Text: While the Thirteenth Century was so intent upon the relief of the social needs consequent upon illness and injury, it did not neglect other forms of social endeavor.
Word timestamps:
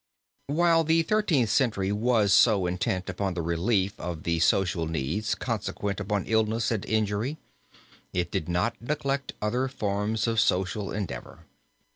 While 0.47 0.83
the 0.83 1.03
Thirteenth 1.03 1.51
Century 1.51 1.91
was 1.91 2.33
so 2.33 2.65
intent 2.65 3.07
upon 3.07 3.35
the 3.35 3.43
relief 3.43 3.99
of 3.99 4.23
the 4.23 4.39
social 4.39 4.87
needs 4.87 5.35
consequent 5.35 5.99
upon 5.99 6.25
illness 6.25 6.71
and 6.71 6.83
injury, 6.87 7.37
it 8.11 8.31
did 8.31 8.49
not 8.49 8.81
neglect 8.81 9.33
other 9.43 9.67
forms 9.67 10.25
of 10.25 10.39
social 10.41 10.91
endeavor. 10.91 11.45